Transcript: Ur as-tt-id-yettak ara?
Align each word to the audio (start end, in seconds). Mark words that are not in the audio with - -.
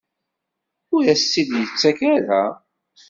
Ur 0.95 1.03
as-tt-id-yettak 1.13 1.99
ara? 2.15 2.43